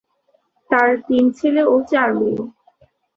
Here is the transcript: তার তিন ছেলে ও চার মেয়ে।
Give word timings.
তার 0.69 0.89
তিন 1.07 1.23
ছেলে 1.37 1.61
ও 1.65 1.75
চার 1.91 2.09
মেয়ে। 2.19 2.41